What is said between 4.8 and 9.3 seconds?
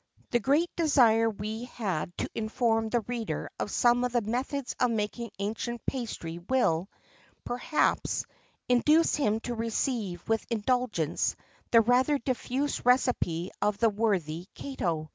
of making ancient pastry will, perhaps, induce